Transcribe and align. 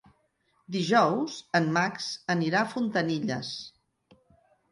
Dijous 0.75 1.35
en 1.59 1.67
Max 1.75 2.07
anirà 2.35 2.63
a 2.65 2.71
Fontanilles. 2.73 3.51